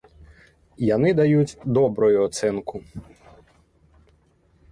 Яны 0.95 1.09
даюць 1.19 1.57
добрую 1.77 2.17
ацэнку. 2.27 2.75